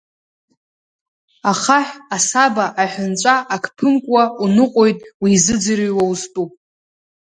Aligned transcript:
Ахаҳә, 1.51 1.93
асаба, 2.15 2.65
аҳәынҵәа 2.81 3.35
ак 3.55 3.65
ԥымкуа, 3.75 4.23
уныҟәоит, 4.43 4.99
уизыӡырҩуа 5.21 6.03
узтәу. 6.11 6.47